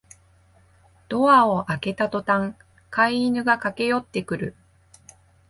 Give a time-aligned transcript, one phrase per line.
[1.09, 2.57] ドアを開けたとたん
[2.89, 4.55] 飼い犬が駆けよってくる